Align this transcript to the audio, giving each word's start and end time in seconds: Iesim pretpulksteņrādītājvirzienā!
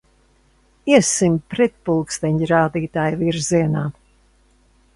Iesim 0.93 1.35
pretpulksteņrādītājvirzienā! 1.53 3.87